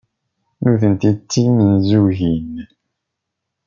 [0.61, 2.53] Nitenti d timenzugin.